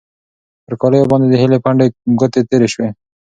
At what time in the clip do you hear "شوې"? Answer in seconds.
2.73-2.87